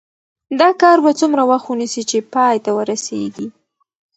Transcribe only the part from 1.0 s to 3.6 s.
به څومره وخت ونیسي چې پای ته ورسیږي؟